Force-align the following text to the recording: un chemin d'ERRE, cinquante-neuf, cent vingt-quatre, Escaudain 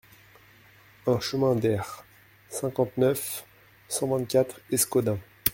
un 1.05 1.19
chemin 1.19 1.53
d'ERRE, 1.55 2.03
cinquante-neuf, 2.49 3.45
cent 3.87 4.07
vingt-quatre, 4.07 4.59
Escaudain 4.71 5.19